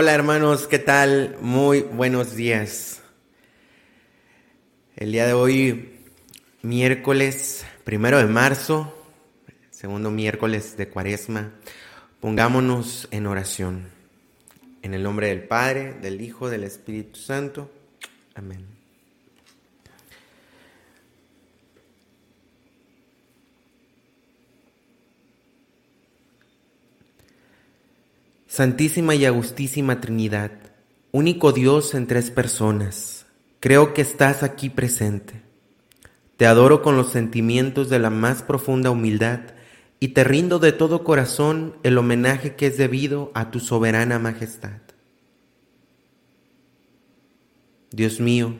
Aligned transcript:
Hola 0.00 0.14
hermanos, 0.14 0.68
¿qué 0.68 0.78
tal? 0.78 1.36
Muy 1.40 1.80
buenos 1.80 2.36
días. 2.36 3.02
El 4.94 5.10
día 5.10 5.26
de 5.26 5.32
hoy, 5.32 5.98
miércoles 6.62 7.66
primero 7.82 8.18
de 8.18 8.26
marzo, 8.26 8.94
segundo 9.70 10.12
miércoles 10.12 10.76
de 10.76 10.88
cuaresma, 10.88 11.50
pongámonos 12.20 13.08
en 13.10 13.26
oración. 13.26 13.88
En 14.82 14.94
el 14.94 15.02
nombre 15.02 15.30
del 15.30 15.42
Padre, 15.42 15.94
del 15.94 16.20
Hijo, 16.20 16.48
del 16.48 16.62
Espíritu 16.62 17.18
Santo. 17.18 17.68
Amén. 18.36 18.77
Santísima 28.58 29.14
y 29.14 29.24
Agustísima 29.24 30.00
Trinidad, 30.00 30.50
único 31.12 31.52
Dios 31.52 31.94
en 31.94 32.08
tres 32.08 32.32
personas, 32.32 33.24
creo 33.60 33.94
que 33.94 34.02
estás 34.02 34.42
aquí 34.42 34.68
presente. 34.68 35.42
Te 36.36 36.44
adoro 36.44 36.82
con 36.82 36.96
los 36.96 37.12
sentimientos 37.12 37.88
de 37.88 38.00
la 38.00 38.10
más 38.10 38.42
profunda 38.42 38.90
humildad 38.90 39.42
y 40.00 40.08
te 40.08 40.24
rindo 40.24 40.58
de 40.58 40.72
todo 40.72 41.04
corazón 41.04 41.76
el 41.84 41.98
homenaje 41.98 42.56
que 42.56 42.66
es 42.66 42.76
debido 42.76 43.30
a 43.32 43.52
tu 43.52 43.60
soberana 43.60 44.18
majestad. 44.18 44.80
Dios 47.92 48.18
mío, 48.18 48.56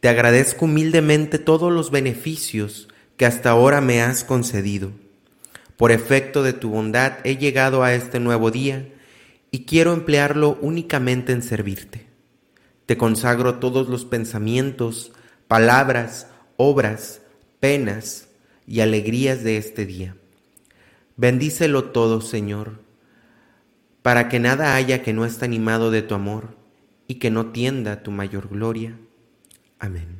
te 0.00 0.08
agradezco 0.08 0.64
humildemente 0.64 1.38
todos 1.38 1.70
los 1.70 1.90
beneficios 1.90 2.88
que 3.18 3.26
hasta 3.26 3.50
ahora 3.50 3.82
me 3.82 4.00
has 4.00 4.24
concedido. 4.24 4.92
Por 5.76 5.92
efecto 5.92 6.42
de 6.42 6.54
tu 6.54 6.70
bondad 6.70 7.18
he 7.24 7.36
llegado 7.36 7.82
a 7.82 7.92
este 7.92 8.18
nuevo 8.18 8.50
día 8.50 8.86
y 9.50 9.64
quiero 9.64 9.92
emplearlo 9.92 10.58
únicamente 10.60 11.32
en 11.32 11.42
servirte. 11.42 12.06
Te 12.86 12.96
consagro 12.96 13.56
todos 13.56 13.88
los 13.88 14.04
pensamientos, 14.04 15.12
palabras, 15.48 16.28
obras, 16.56 17.22
penas 17.60 18.28
y 18.66 18.80
alegrías 18.80 19.42
de 19.42 19.56
este 19.56 19.86
día. 19.86 20.16
Bendícelo 21.16 21.84
todo, 21.90 22.20
Señor, 22.20 22.80
para 24.02 24.28
que 24.28 24.40
nada 24.40 24.74
haya 24.74 25.02
que 25.02 25.12
no 25.12 25.24
esté 25.24 25.44
animado 25.44 25.90
de 25.90 26.02
tu 26.02 26.14
amor 26.14 26.56
y 27.06 27.16
que 27.16 27.30
no 27.30 27.52
tienda 27.52 28.02
tu 28.02 28.10
mayor 28.10 28.48
gloria. 28.48 28.96
Amén. 29.78 30.19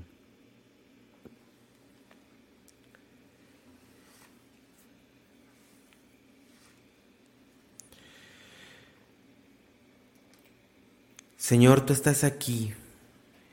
Señor, 11.51 11.85
tú 11.85 11.93
estás 11.93 12.23
aquí 12.23 12.73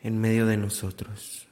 en 0.03 0.19
medio 0.19 0.45
de 0.45 0.55
nosotros. 0.55 1.47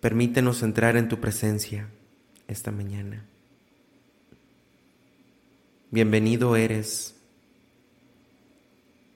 Permítenos 0.00 0.62
entrar 0.62 0.96
en 0.96 1.06
tu 1.10 1.20
presencia 1.20 1.90
esta 2.48 2.70
mañana. 2.70 3.22
Bienvenido 5.90 6.56
eres 6.56 7.16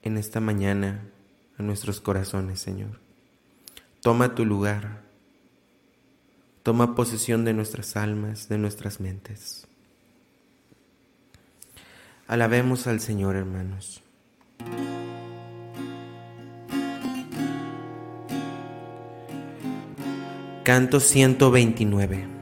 en 0.02 0.18
esta 0.18 0.40
mañana 0.40 1.08
a 1.56 1.62
nuestros 1.62 2.02
corazones, 2.02 2.60
Señor. 2.60 3.00
Toma 4.02 4.34
tu 4.34 4.44
lugar. 4.44 5.00
Toma 6.62 6.94
posesión 6.94 7.46
de 7.46 7.54
nuestras 7.54 7.96
almas, 7.96 8.50
de 8.50 8.58
nuestras 8.58 9.00
mentes. 9.00 9.66
Alabemos 12.26 12.86
al 12.86 13.00
Señor, 13.00 13.36
hermanos. 13.36 14.02
Canto 20.64 21.00
129. 21.00 22.33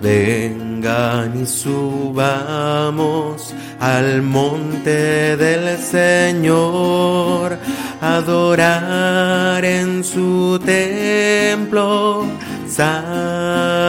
Vengan 0.00 1.42
y 1.42 1.46
subamos 1.46 3.52
al 3.80 4.22
monte 4.22 5.36
del 5.36 5.76
Señor, 5.78 7.58
adorar 8.00 9.64
en 9.64 10.04
su 10.04 10.60
templo 10.64 12.24
santo. 12.68 13.88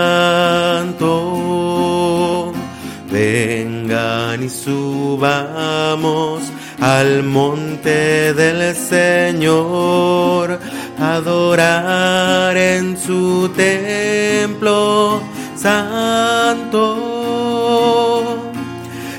Vengan 3.12 4.44
y 4.44 4.50
subamos 4.50 6.41
al 6.80 7.22
monte 7.24 8.34
del 8.34 8.76
Señor, 8.76 10.59
adorar 11.00 12.58
en 12.58 12.97
su 12.97 13.50
templo 13.56 15.22
santo. 15.62 16.86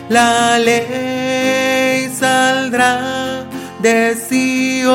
La 0.09 0.59
ley 0.59 2.09
saldrá 2.09 3.45
de 3.81 4.17
Sion, 4.17 4.91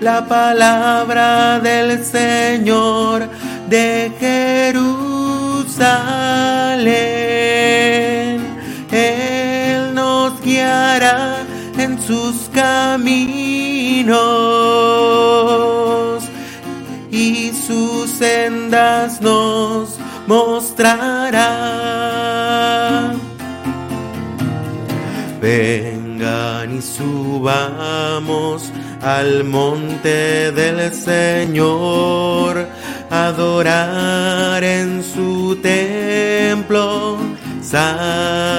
la 0.00 0.26
palabra 0.26 1.60
del 1.60 2.02
Señor 2.04 3.28
de 3.68 4.12
Jerusalén. 4.18 5.18
Él 8.90 9.94
nos 9.94 10.40
guiará 10.40 11.36
en 11.76 12.00
sus 12.00 12.48
caminos 12.54 14.18
nos 19.20 19.98
mostrará. 20.26 21.46
Vengan 25.40 26.76
y 26.76 26.82
subamos 26.82 28.72
al 29.02 29.44
monte 29.44 30.50
del 30.52 30.92
Señor, 30.92 32.68
adorar 33.10 34.62
en 34.62 35.02
su 35.02 35.56
templo 35.62 37.16
santo. 37.62 38.58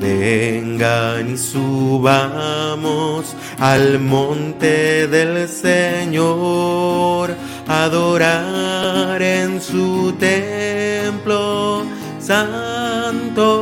Vengan 0.00 1.34
y 1.34 1.36
subamos 1.36 3.35
al 3.58 3.98
monte 4.00 5.06
del 5.08 5.48
Señor, 5.48 7.34
adorar 7.66 9.22
en 9.22 9.60
su 9.60 10.12
templo 10.18 11.84
santo. 12.20 13.54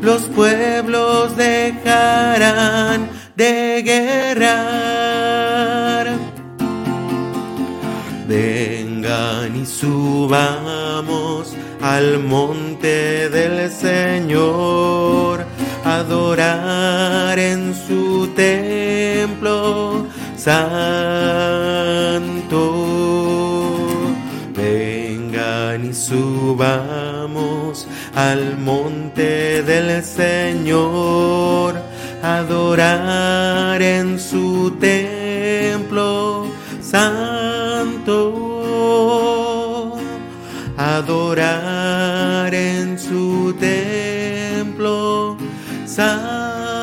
los 0.00 0.22
pueblos 0.22 1.36
dejarán 1.36 3.08
de 3.36 3.82
guerrar. 3.84 4.94
Vengan 8.26 9.56
y 9.56 9.66
subamos 9.66 11.54
al 11.82 12.18
monte 12.20 13.28
del 13.28 13.70
Señor, 13.70 15.44
adorar 15.84 17.38
en 17.38 17.74
su 17.86 18.28
templo 18.34 20.06
santo. 20.36 20.94
Vengan 24.54 25.84
y 25.84 25.92
subamos 25.92 27.86
al 28.14 28.58
monte 28.58 29.62
del 29.62 30.02
Señor, 30.02 31.74
adorar 32.22 33.82
en 33.82 34.18
su 34.20 34.76
templo 34.78 36.46
santo, 36.80 38.12
adorar 40.76 42.54
en 42.54 42.98
su 42.98 43.54
templo 43.58 45.36
santo. 45.86 46.74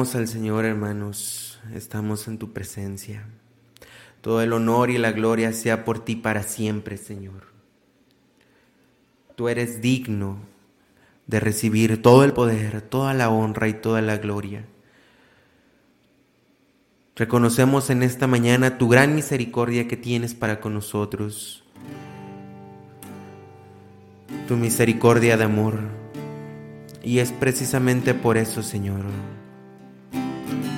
Al 0.00 0.28
Señor, 0.28 0.64
hermanos. 0.64 1.60
Estamos 1.74 2.26
en 2.26 2.38
tu 2.38 2.54
presencia. 2.54 3.26
Todo 4.22 4.40
el 4.40 4.54
honor 4.54 4.88
y 4.88 4.96
la 4.96 5.12
gloria 5.12 5.52
sea 5.52 5.84
por 5.84 6.02
ti 6.02 6.16
para 6.16 6.42
siempre, 6.42 6.96
Señor. 6.96 7.48
Tú 9.36 9.50
eres 9.50 9.82
digno 9.82 10.38
de 11.26 11.38
recibir 11.38 12.00
todo 12.00 12.24
el 12.24 12.32
poder, 12.32 12.80
toda 12.80 13.12
la 13.12 13.28
honra 13.28 13.68
y 13.68 13.74
toda 13.74 14.00
la 14.00 14.16
gloria. 14.16 14.64
Reconocemos 17.14 17.90
en 17.90 18.02
esta 18.02 18.26
mañana 18.26 18.78
tu 18.78 18.88
gran 18.88 19.14
misericordia 19.14 19.86
que 19.86 19.98
tienes 19.98 20.32
para 20.32 20.62
con 20.62 20.72
nosotros. 20.72 21.62
Tu 24.48 24.56
misericordia 24.56 25.36
de 25.36 25.44
amor. 25.44 25.78
Y 27.04 27.18
es 27.18 27.32
precisamente 27.32 28.14
por 28.14 28.38
eso, 28.38 28.62
Señor, 28.62 29.04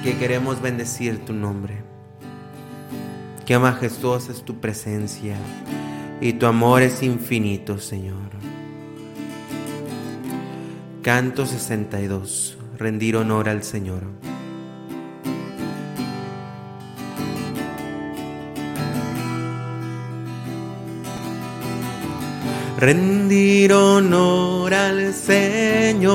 que 0.03 0.19
queremos 0.19 0.61
bendecir 0.61 1.25
tu 1.25 1.33
nombre. 1.33 1.83
Qué 3.47 3.59
majestuosa 3.59 4.33
es 4.33 4.43
tu 4.43 4.61
presencia 4.61 5.37
y 6.21 6.33
tu 6.35 6.47
amor 6.47 6.83
es 6.83 7.03
infinito, 7.03 7.79
Señor. 7.79 8.33
Canto 11.03 11.47
62. 11.47 12.59
Rendir 12.79 13.17
honor 13.17 13.49
al 13.49 13.63
Señor. 13.63 14.03
Rendir 22.79 23.73
honor 23.73 24.75
al 24.75 25.15
Señor. 25.15 26.13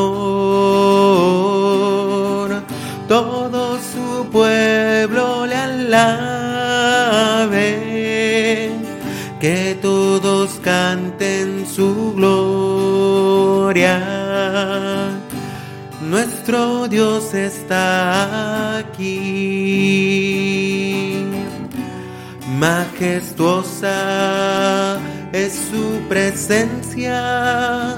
Todo 3.08 3.47
pueblo 4.38 5.48
le 5.48 5.56
alabe, 5.56 6.30
que 9.40 9.76
todos 9.82 10.60
canten 10.62 11.66
su 11.66 12.14
gloria. 12.16 13.96
Nuestro 16.02 16.88
Dios 16.88 17.34
está 17.34 18.78
aquí, 18.78 19.16
majestuosa 22.60 23.98
es 25.34 25.54
su 25.72 25.86
presencia 26.08 27.98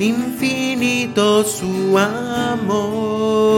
infinito 0.00 1.42
su 1.44 1.98
amor 1.98 3.48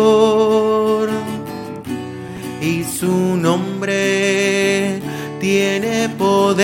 y 2.60 2.84
su 2.84 3.36
nombre 3.36 5.00
tiene 5.40 6.10
poder, 6.10 6.60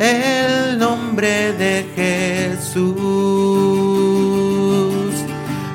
el 0.00 0.78
nombre 0.78 1.52
de 1.52 1.86
Jesús. 1.94 2.92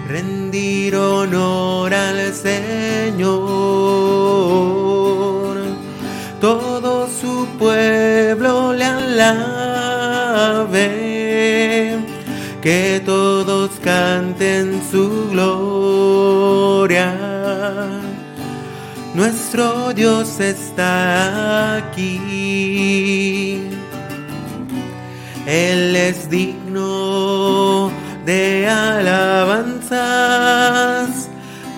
Rendir 0.08 0.96
honor 0.98 1.94
al 1.94 2.34
Señor, 2.34 3.38
todo 6.42 7.08
su 7.08 7.48
pueblo 7.58 8.74
le 8.74 8.84
alabe, 8.84 10.10
que 12.62 13.02
todos 13.06 13.72
canten 13.82 14.82
su 14.92 15.27
Dios 19.58 20.40
está 20.40 21.78
aquí. 21.78 23.60
Él 25.48 25.96
es 25.96 26.30
digno 26.30 27.90
de 28.24 28.68
alabanzas, 28.70 29.98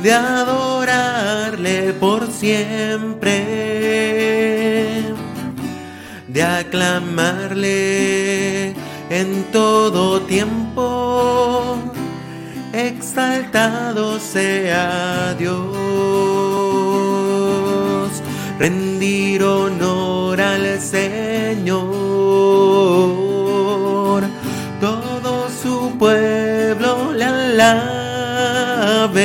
de 0.04 0.12
adorarle 0.12 1.94
por 1.94 2.30
siempre, 2.30 3.46
de 6.28 6.44
aclamarle 6.44 7.70
en 9.10 9.44
todo 9.54 10.20
tiempo. 10.24 11.78
Exaltado 12.74 14.20
sea 14.20 15.34
Dios 15.40 16.49
rendir 18.60 19.42
honor 19.42 20.40
al 20.42 20.80
Señor. 20.82 21.80
Todo 24.82 25.50
su 25.50 25.98
pueblo 25.98 27.14
le 27.14 27.24
alabe, 27.24 29.16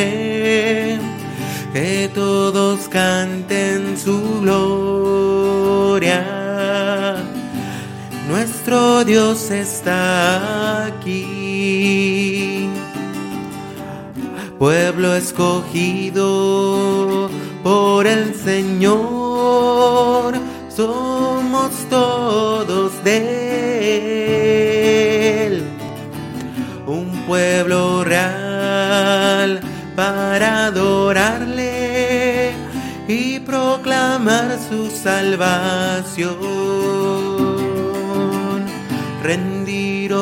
que 1.73 2.09
todos 2.15 2.89
canten 2.89 3.99
su 3.99 4.41
gloria. 4.41 6.25
Nuestro 8.29 9.05
Dios 9.05 9.51
está 9.51 10.87
aquí, 10.87 12.69
pueblo 14.59 15.15
escogido 15.15 16.25
por 17.65 18.07
el 18.07 18.35
Señor 18.35 19.14
somos 20.77 21.71
todos 21.89 22.93
de 23.05 23.19
Él, 25.47 25.63
un 26.87 27.11
pueblo 27.27 28.05
real 28.05 29.61
para 29.95 30.67
adorarle 30.67 32.53
y 33.07 33.39
proclamar 33.41 34.59
su 34.69 34.91
salvación, 34.91 36.35
rendir 39.23 40.13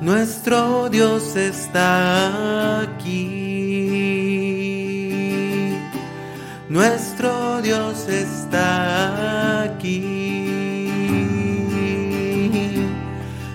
Nuestro 0.00 0.88
Dios 0.88 1.36
está 1.36 2.80
aquí. 2.80 3.40
Nuestro 6.70 7.60
Dios 7.60 8.08
está 8.08 9.64
aquí. 9.64 10.00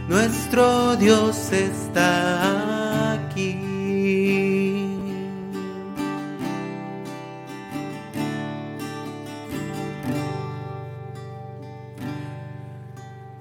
Nuestro 0.07 0.95
Dios 0.97 1.51
está 1.51 2.24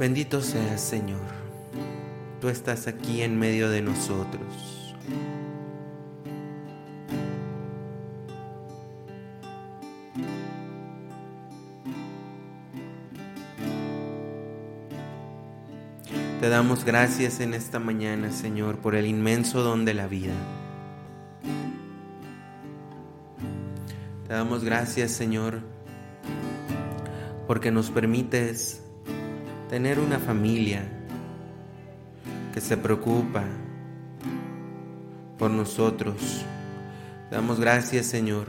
Bendito 0.04 0.42
seas, 0.42 0.82
Señor. 0.82 1.18
Tú 2.38 2.50
estás 2.50 2.86
aquí 2.88 3.22
en 3.22 3.38
medio 3.38 3.70
de 3.70 3.80
nosotros. 3.80 4.94
Te 16.38 16.50
damos 16.50 16.84
gracias 16.84 17.40
en 17.40 17.54
esta 17.54 17.78
mañana, 17.78 18.30
Señor, 18.30 18.76
por 18.80 18.96
el 18.96 19.06
inmenso 19.06 19.62
don 19.62 19.86
de 19.86 19.94
la 19.94 20.06
vida. 20.06 20.34
Te 24.28 24.34
damos 24.34 24.64
gracias, 24.64 25.12
Señor, 25.12 25.60
porque 27.46 27.70
nos 27.70 27.90
permites 27.90 28.83
tener 29.74 29.98
una 29.98 30.20
familia 30.20 30.84
que 32.52 32.60
se 32.60 32.76
preocupa 32.76 33.42
por 35.36 35.50
nosotros. 35.50 36.44
Damos 37.28 37.58
gracias, 37.58 38.06
Señor, 38.06 38.46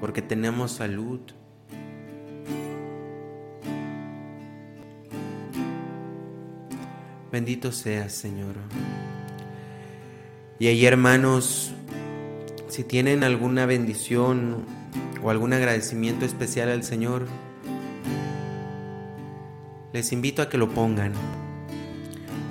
porque 0.00 0.22
tenemos 0.22 0.70
salud 0.70 1.18
Bendito 7.32 7.72
seas, 7.72 8.12
Señor. 8.12 8.54
Y 10.60 10.68
ahí, 10.68 10.86
hermanos, 10.86 11.72
si 12.68 12.84
tienen 12.84 13.24
alguna 13.24 13.66
bendición 13.66 14.64
o 15.24 15.30
algún 15.30 15.52
agradecimiento 15.52 16.24
especial 16.24 16.68
al 16.68 16.84
Señor, 16.84 17.26
les 19.92 20.12
invito 20.12 20.40
a 20.42 20.48
que 20.48 20.58
lo 20.58 20.70
pongan 20.70 21.12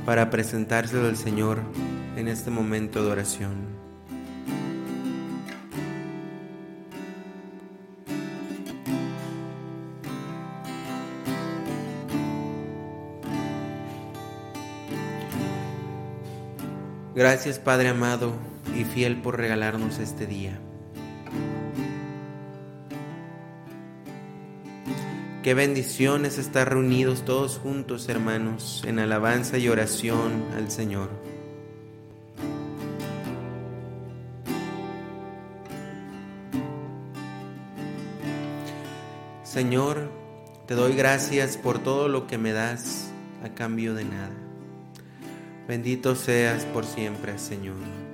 para 0.05 0.29
presentárselo 0.29 1.07
al 1.07 1.17
Señor 1.17 1.61
en 2.15 2.27
este 2.27 2.51
momento 2.51 3.03
de 3.03 3.11
oración. 3.11 3.81
Gracias 17.13 17.59
Padre 17.59 17.89
amado 17.89 18.33
y 18.77 18.83
fiel 18.83 19.21
por 19.21 19.37
regalarnos 19.37 19.99
este 19.99 20.25
día. 20.25 20.59
Qué 25.43 25.55
bendiciones 25.55 26.37
estar 26.37 26.69
reunidos 26.69 27.25
todos 27.25 27.57
juntos, 27.57 28.07
hermanos, 28.09 28.83
en 28.85 28.99
alabanza 28.99 29.57
y 29.57 29.69
oración 29.69 30.45
al 30.55 30.69
Señor. 30.69 31.09
Señor, 39.43 40.11
te 40.67 40.75
doy 40.75 40.93
gracias 40.93 41.57
por 41.57 41.79
todo 41.79 42.07
lo 42.07 42.27
que 42.27 42.37
me 42.37 42.51
das 42.51 43.11
a 43.43 43.49
cambio 43.49 43.95
de 43.95 44.05
nada. 44.05 44.37
Bendito 45.67 46.15
seas 46.15 46.65
por 46.65 46.85
siempre, 46.85 47.39
Señor. 47.39 48.10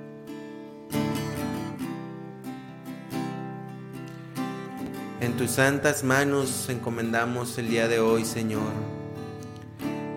Tus 5.38 5.52
santas 5.52 6.02
manos 6.02 6.68
encomendamos 6.68 7.56
el 7.58 7.70
día 7.70 7.86
de 7.86 8.00
hoy, 8.00 8.24
Señor, 8.24 8.72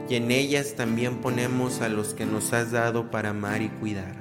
y 0.09 0.15
en 0.15 0.31
ellas 0.31 0.73
también 0.75 1.17
ponemos 1.17 1.81
a 1.81 1.89
los 1.89 2.15
que 2.15 2.25
nos 2.25 2.53
has 2.53 2.71
dado 2.71 3.11
para 3.11 3.29
amar 3.29 3.61
y 3.61 3.69
cuidar. 3.69 4.15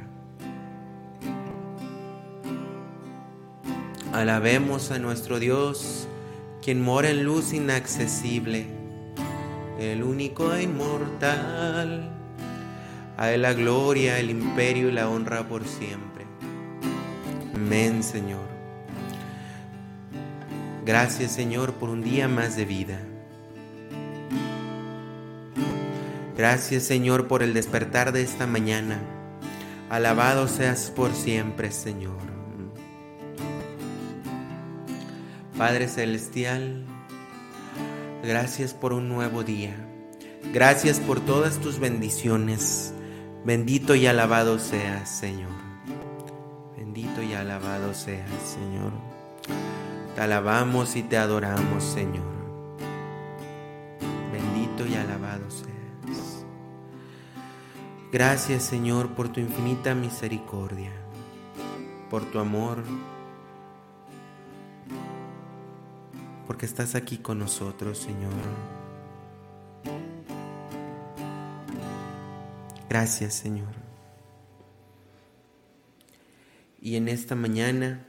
Alabemos 4.12 4.90
a 4.90 4.98
nuestro 4.98 5.38
Dios, 5.38 6.06
quien 6.60 6.82
mora 6.82 7.08
en 7.08 7.24
luz 7.24 7.54
inaccesible, 7.54 8.66
el 9.78 10.02
único 10.02 10.52
e 10.52 10.64
inmortal 10.64 12.10
a 13.16 13.32
Él 13.32 13.40
la 13.40 13.54
gloria, 13.54 14.18
el 14.18 14.28
imperio 14.28 14.90
y 14.90 14.92
la 14.92 15.08
honra 15.08 15.48
por 15.48 15.64
siempre. 15.66 16.26
Amén, 17.54 18.02
Señor. 18.02 18.49
Gracias, 20.90 21.30
Señor, 21.30 21.74
por 21.74 21.88
un 21.88 22.02
día 22.02 22.26
más 22.26 22.56
de 22.56 22.64
vida. 22.64 22.98
Gracias, 26.36 26.82
Señor, 26.82 27.28
por 27.28 27.44
el 27.44 27.54
despertar 27.54 28.10
de 28.10 28.22
esta 28.22 28.48
mañana. 28.48 29.00
Alabado 29.88 30.48
seas 30.48 30.90
por 30.90 31.14
siempre, 31.14 31.70
Señor. 31.70 32.18
Padre 35.56 35.86
Celestial, 35.86 36.84
gracias 38.24 38.74
por 38.74 38.92
un 38.92 39.08
nuevo 39.08 39.44
día. 39.44 39.76
Gracias 40.52 40.98
por 40.98 41.20
todas 41.20 41.58
tus 41.58 41.78
bendiciones. 41.78 42.92
Bendito 43.44 43.94
y 43.94 44.08
alabado 44.08 44.58
seas, 44.58 45.08
Señor. 45.08 45.52
Bendito 46.76 47.22
y 47.22 47.34
alabado 47.34 47.94
seas, 47.94 48.28
Señor. 48.44 49.09
Te 50.14 50.20
alabamos 50.20 50.96
y 50.96 51.02
te 51.02 51.16
adoramos, 51.16 51.84
Señor. 51.84 52.24
Bendito 54.32 54.86
y 54.86 54.94
alabado 54.94 55.50
seas. 55.50 56.44
Gracias, 58.12 58.64
Señor, 58.64 59.14
por 59.14 59.28
tu 59.28 59.40
infinita 59.40 59.94
misericordia, 59.94 60.92
por 62.10 62.24
tu 62.24 62.38
amor, 62.40 62.82
porque 66.46 66.66
estás 66.66 66.94
aquí 66.94 67.18
con 67.18 67.38
nosotros, 67.38 67.98
Señor. 67.98 68.32
Gracias 72.90 73.34
Señor. 73.34 73.72
Y 76.82 76.96
en 76.96 77.06
esta 77.06 77.36
mañana 77.36 78.04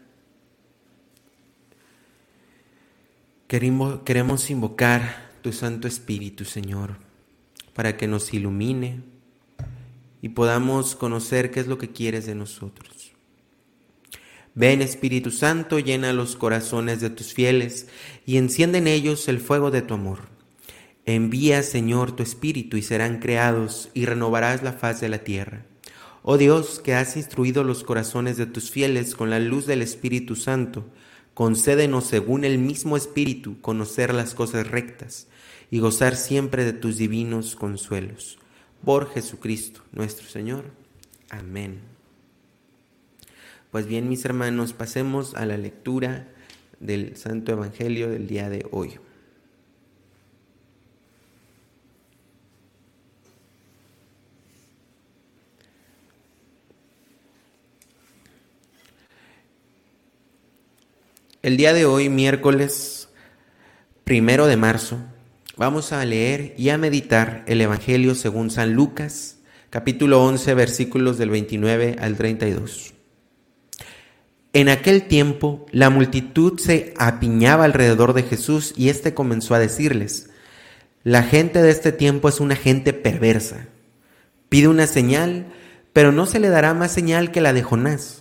queremos, 3.51 4.49
invocar 4.49 5.29
tu 5.41 5.51
Santo 5.51 5.85
Espíritu, 5.85 6.45
Señor, 6.45 6.95
para 7.73 7.97
que 7.97 8.07
nos 8.07 8.33
ilumine 8.33 9.01
y 10.21 10.29
podamos 10.29 10.95
conocer 10.95 11.51
qué 11.51 11.59
es 11.59 11.67
lo 11.67 11.77
que 11.77 11.91
quieres 11.91 12.25
de 12.25 12.33
nosotros. 12.33 13.11
Ven 14.55 14.81
Espíritu 14.81 15.31
Santo, 15.31 15.79
llena 15.79 16.13
los 16.13 16.37
corazones 16.37 17.01
de 17.01 17.09
tus 17.09 17.33
fieles 17.33 17.87
y 18.25 18.37
enciende 18.37 18.77
en 18.77 18.87
ellos 18.87 19.27
el 19.27 19.41
fuego 19.41 19.69
de 19.69 19.81
tu 19.81 19.95
amor. 19.95 20.29
Envía, 21.05 21.61
Señor, 21.61 22.15
tu 22.15 22.23
Espíritu 22.23 22.77
y 22.77 22.81
serán 22.81 23.19
creados 23.19 23.89
y 23.93 24.05
renovarás 24.05 24.63
la 24.63 24.71
faz 24.71 25.01
de 25.01 25.09
la 25.09 25.25
tierra. 25.25 25.65
Oh 26.23 26.37
Dios, 26.37 26.79
que 26.79 26.93
has 26.93 27.17
instruido 27.17 27.65
los 27.65 27.83
corazones 27.83 28.37
de 28.37 28.45
tus 28.45 28.71
fieles 28.71 29.13
con 29.13 29.29
la 29.29 29.39
luz 29.39 29.65
del 29.65 29.81
Espíritu 29.81 30.37
Santo, 30.37 30.85
concédenos 31.33 32.05
según 32.05 32.43
el 32.43 32.57
mismo 32.57 32.97
Espíritu 32.97 33.59
conocer 33.61 34.13
las 34.13 34.33
cosas 34.33 34.67
rectas 34.67 35.27
y 35.69 35.79
gozar 35.79 36.15
siempre 36.15 36.65
de 36.65 36.73
tus 36.73 36.97
divinos 36.97 37.55
consuelos. 37.55 38.37
Por 38.83 39.09
Jesucristo 39.09 39.81
nuestro 39.91 40.27
Señor. 40.27 40.65
Amén. 41.29 41.79
Pues 43.71 43.85
bien, 43.85 44.09
mis 44.09 44.25
hermanos, 44.25 44.73
pasemos 44.73 45.33
a 45.35 45.45
la 45.45 45.57
lectura 45.57 46.27
del 46.79 47.15
Santo 47.15 47.53
Evangelio 47.53 48.09
del 48.09 48.27
día 48.27 48.49
de 48.49 48.65
hoy. 48.71 48.99
El 61.43 61.57
día 61.57 61.73
de 61.73 61.85
hoy, 61.85 62.07
miércoles 62.07 63.09
primero 64.03 64.45
de 64.45 64.57
marzo, 64.57 64.99
vamos 65.57 65.91
a 65.91 66.05
leer 66.05 66.53
y 66.55 66.69
a 66.69 66.77
meditar 66.77 67.43
el 67.47 67.61
Evangelio 67.61 68.13
según 68.13 68.51
San 68.51 68.73
Lucas, 68.73 69.37
capítulo 69.71 70.23
11, 70.23 70.53
versículos 70.53 71.17
del 71.17 71.31
29 71.31 71.95
al 71.99 72.15
32. 72.15 72.93
En 74.53 74.69
aquel 74.69 75.07
tiempo 75.07 75.65
la 75.71 75.89
multitud 75.89 76.59
se 76.59 76.93
apiñaba 76.99 77.65
alrededor 77.65 78.13
de 78.13 78.21
Jesús 78.21 78.75
y 78.77 78.89
éste 78.89 79.15
comenzó 79.15 79.55
a 79.55 79.59
decirles, 79.59 80.29
la 81.03 81.23
gente 81.23 81.63
de 81.63 81.71
este 81.71 81.91
tiempo 81.91 82.29
es 82.29 82.39
una 82.39 82.55
gente 82.55 82.93
perversa. 82.93 83.65
Pide 84.49 84.67
una 84.67 84.85
señal, 84.85 85.47
pero 85.91 86.11
no 86.11 86.27
se 86.27 86.39
le 86.39 86.49
dará 86.49 86.75
más 86.75 86.91
señal 86.91 87.31
que 87.31 87.41
la 87.41 87.51
de 87.51 87.63
Jonás. 87.63 88.20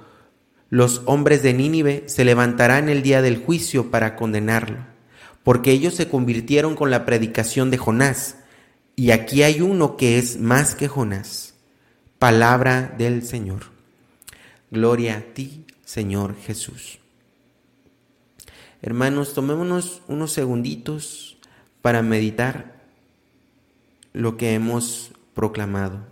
los 0.71 1.01
hombres 1.05 1.43
de 1.43 1.53
Nínive 1.53 2.05
se 2.07 2.23
levantarán 2.23 2.87
el 2.87 3.03
día 3.03 3.21
del 3.21 3.37
juicio 3.37 3.91
para 3.91 4.15
condenarlo, 4.15 4.77
porque 5.43 5.71
ellos 5.71 5.93
se 5.95 6.07
convirtieron 6.07 6.75
con 6.75 6.89
la 6.89 7.05
predicación 7.05 7.69
de 7.69 7.77
Jonás, 7.77 8.37
y 8.95 9.11
aquí 9.11 9.43
hay 9.43 9.59
uno 9.59 9.97
que 9.97 10.17
es 10.17 10.39
más 10.39 10.73
que 10.75 10.87
Jonás. 10.87 11.55
Palabra 12.19 12.95
del 12.97 13.23
Señor. 13.23 13.63
Gloria 14.69 15.17
a 15.17 15.33
ti, 15.33 15.65
Señor 15.83 16.37
Jesús. 16.37 16.99
Hermanos, 18.81 19.33
tomémonos 19.33 20.01
unos 20.07 20.31
segunditos 20.31 21.37
para 21.81 22.01
meditar 22.01 22.81
lo 24.13 24.37
que 24.37 24.53
hemos 24.53 25.11
proclamado. 25.33 26.10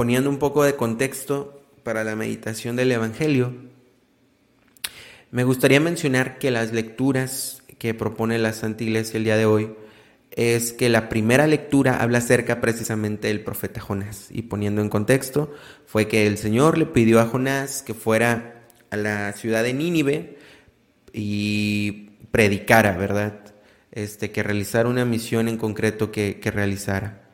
Poniendo 0.00 0.30
un 0.30 0.38
poco 0.38 0.64
de 0.64 0.76
contexto 0.76 1.60
para 1.82 2.04
la 2.04 2.16
meditación 2.16 2.74
del 2.74 2.90
Evangelio, 2.90 3.52
me 5.30 5.44
gustaría 5.44 5.78
mencionar 5.78 6.38
que 6.38 6.50
las 6.50 6.72
lecturas 6.72 7.62
que 7.76 7.92
propone 7.92 8.38
la 8.38 8.54
Santa 8.54 8.82
Iglesia 8.82 9.18
el 9.18 9.24
día 9.24 9.36
de 9.36 9.44
hoy 9.44 9.74
es 10.30 10.72
que 10.72 10.88
la 10.88 11.10
primera 11.10 11.46
lectura 11.46 12.00
habla 12.00 12.16
acerca 12.16 12.62
precisamente 12.62 13.28
del 13.28 13.44
profeta 13.44 13.78
Jonás. 13.82 14.28
Y 14.30 14.40
poniendo 14.40 14.80
en 14.80 14.88
contexto, 14.88 15.52
fue 15.84 16.08
que 16.08 16.26
el 16.26 16.38
Señor 16.38 16.78
le 16.78 16.86
pidió 16.86 17.20
a 17.20 17.26
Jonás 17.26 17.82
que 17.82 17.92
fuera 17.92 18.68
a 18.88 18.96
la 18.96 19.34
ciudad 19.34 19.62
de 19.62 19.74
Nínive 19.74 20.38
y 21.12 22.12
predicara, 22.30 22.96
¿verdad? 22.96 23.52
Este, 23.92 24.30
que 24.30 24.42
realizara 24.42 24.88
una 24.88 25.04
misión 25.04 25.46
en 25.46 25.58
concreto 25.58 26.10
que, 26.10 26.40
que 26.40 26.50
realizara. 26.50 27.28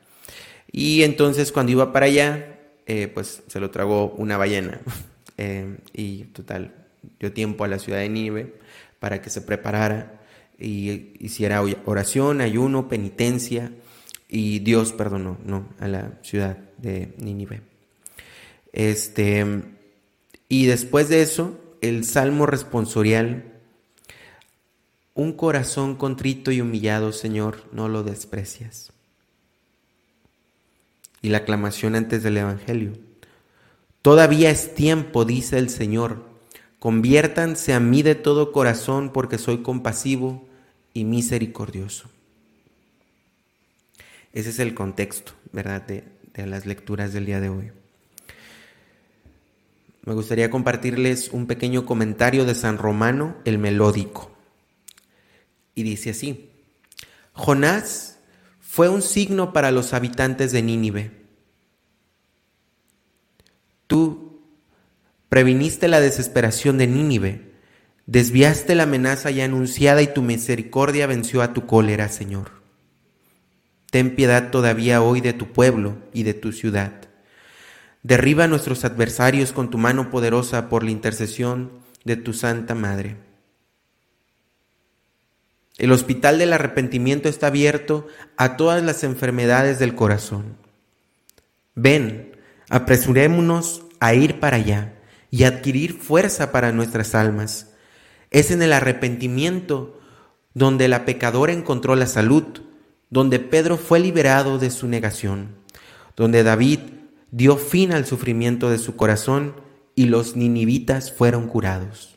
Y 0.73 1.05
entonces 1.05 1.53
cuando 1.53 1.71
iba 1.71 1.93
para 1.93 2.07
allá, 2.07 2.55
eh, 2.87 3.09
pues 3.09 3.43
se 3.47 3.61
lo 3.61 3.71
tragó 3.71 4.11
una 4.11 4.37
ballena. 4.37 4.81
Eh, 5.39 5.77
y 5.93 6.25
total, 6.33 6.73
dio 7.21 7.31
tiempo 7.31 7.65
a 7.65 7.69
la 7.69 7.79
ciudad 7.79 7.99
de 7.99 8.09
Nínive 8.09 8.55
para 8.99 9.21
que 9.21 9.29
se 9.29 9.43
preparara 9.43 10.23
y 10.59 11.13
hiciera 11.19 11.63
oración, 11.85 12.41
ayuno, 12.41 12.89
penitencia 12.89 13.71
y 14.31 14.61
Dios 14.61 14.95
perdonó 14.95 15.37
¿no? 15.45 15.69
a 15.79 15.89
la 15.89 16.13
ciudad 16.23 16.57
de 16.79 17.13
Nínive. 17.19 17.61
Este, 18.73 19.45
y 20.49 20.65
después 20.65 21.11
de 21.11 21.21
eso, 21.21 21.61
el 21.83 22.07
salmo 22.07 22.47
responsorial, 22.47 23.45
un 25.13 25.35
corazón 25.35 25.97
contrito 25.97 26.51
y 26.51 26.63
humillado, 26.63 27.13
Señor, 27.13 27.65
no 27.73 27.91
lo 27.91 28.05
desprecias 28.05 28.96
y 31.27 31.29
la 31.29 31.39
aclamación 31.39 31.97
antes 31.97 32.23
del 32.23 32.37
Evangelio. 32.37 32.93
Todavía 34.01 34.49
es 34.49 34.77
tiempo, 34.77 35.25
dice 35.25 35.59
el 35.59 35.71
Señor, 35.71 36.25
conviértanse 36.79 37.75
a 37.75 37.81
mí 37.81 38.05
de 38.05 38.15
todo 38.15 38.53
corazón 38.53 39.11
porque 39.13 39.37
soy 39.37 39.59
compasivo 39.59 40.47
y 40.95 41.05
misericordioso. 41.05 42.09
Ese 44.33 44.51
es 44.51 44.61
el 44.61 44.73
contexto, 44.75 45.33
¿verdad?, 45.51 45.83
de, 45.83 46.05
de 46.33 46.47
las 46.47 46.65
lecturas 46.65 47.13
del 47.13 47.27
día 47.27 47.41
de 47.41 47.49
hoy. 47.49 47.73
Me 50.05 50.15
gustaría 50.15 50.49
compartirles 50.49 51.31
un 51.31 51.49
pequeño 51.49 51.87
comentario 51.87 52.45
de 52.45 52.55
San 52.55 52.79
Romano 52.79 53.35
el 53.45 53.59
Melódico. 53.59 54.31
Y 55.75 55.83
dice 55.83 56.11
así, 56.11 56.51
Jonás 57.33 58.16
fue 58.77 58.91
un 58.91 59.01
signo 59.01 59.55
para 59.55 59.71
los 59.71 59.95
habitantes 59.95 60.53
de 60.53 60.61
Nínive. 60.61 61.11
Tú 63.87 64.43
previniste 65.31 65.89
la 65.89 65.99
desesperación 65.99 66.77
de 66.77 66.87
Nínive, 66.87 67.53
desviaste 68.05 68.75
la 68.75 68.83
amenaza 68.83 69.31
ya 69.31 69.47
anunciada 69.47 70.03
y 70.03 70.13
tu 70.13 70.21
misericordia 70.21 71.07
venció 71.07 71.41
a 71.41 71.55
tu 71.55 71.65
cólera, 71.65 72.11
Señor. 72.11 72.51
Ten 73.91 74.15
piedad 74.15 74.51
todavía 74.51 75.01
hoy 75.01 75.23
de 75.23 75.33
tu 75.33 75.55
pueblo 75.55 75.97
y 76.13 76.25
de 76.25 76.35
tu 76.35 76.53
ciudad. 76.53 76.93
Derriba 78.03 78.47
nuestros 78.47 78.85
adversarios 78.85 79.53
con 79.53 79.71
tu 79.71 79.79
mano 79.79 80.11
poderosa 80.11 80.69
por 80.69 80.85
la 80.85 80.91
intercesión 80.91 81.71
de 82.05 82.17
tu 82.17 82.35
Santa 82.35 82.75
Madre. 82.75 83.26
El 85.79 85.93
hospital 85.93 86.39
del 86.39 86.53
arrepentimiento 86.53 87.29
está 87.29 87.49
abierto 87.49 88.07
a 88.37 88.57
todas 88.57 88.83
las 88.83 89.05
enfermedades 89.05 89.79
del 89.79 89.95
corazón. 89.95 90.57
Ven, 91.75 92.33
apresurémonos 92.71 93.83
a 94.01 94.15
ir 94.15 94.41
para 94.41 94.57
allá 94.57 94.95
y 95.31 95.45
adquirir 95.45 95.93
fuerza 95.93 96.51
para 96.51 96.73
nuestras 96.73 97.15
almas. 97.15 97.73
Es 98.31 98.51
en 98.51 98.63
el 98.63 98.73
arrepentimiento 98.73 100.01
donde 100.55 100.89
la 100.89 101.05
pecadora 101.05 101.53
encontró 101.53 101.95
la 101.97 102.07
salud, 102.07 102.45
donde 103.11 103.39
Pedro 103.39 103.77
fue 103.77 104.01
liberado 104.01 104.59
de 104.59 104.71
su 104.71 104.89
negación, 104.89 105.55
donde 106.17 106.43
David 106.43 106.81
dio 107.31 107.59
fin 107.59 107.93
al 107.93 108.07
sufrimiento 108.07 108.71
de 108.71 108.79
su 108.79 108.97
corazón 108.97 109.55
y 109.95 110.07
los 110.07 110.37
ninivitas 110.37 111.13
fueron 111.13 111.49
curados. 111.49 112.17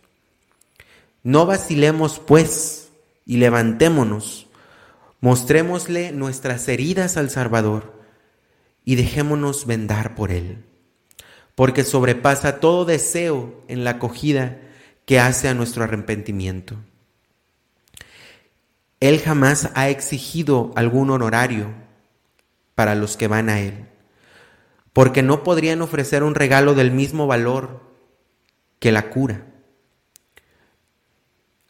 No 1.24 1.46
vacilemos, 1.46 2.20
pues, 2.20 2.89
y 3.30 3.38
levantémonos, 3.38 4.48
mostrémosle 5.22 6.12
nuestras 6.14 6.68
heridas 6.68 7.16
al 7.16 7.30
Salvador 7.30 8.02
y 8.84 8.96
dejémonos 8.96 9.68
vendar 9.68 10.16
por 10.16 10.32
Él, 10.32 10.66
porque 11.54 11.84
sobrepasa 11.84 12.60
todo 12.60 12.86
deseo 12.86 13.64
en 13.68 13.84
la 13.84 13.92
acogida 13.92 14.58
que 15.06 15.20
hace 15.20 15.48
a 15.48 15.54
nuestro 15.54 15.84
arrepentimiento. 15.84 16.78
Él 19.00 19.20
jamás 19.20 19.70
ha 19.76 19.90
exigido 19.90 20.72
algún 20.76 21.12
honorario 21.12 21.72
para 22.74 22.96
los 22.96 23.16
que 23.16 23.28
van 23.28 23.50
a 23.50 23.60
Él, 23.60 23.86
porque 24.92 25.22
no 25.22 25.44
podrían 25.44 25.84
ofrecer 25.84 26.24
un 26.24 26.34
regalo 26.34 26.74
del 26.74 26.90
mismo 26.90 27.28
valor 27.28 27.80
que 28.80 28.92
la 28.92 29.12
cura. 29.12 29.49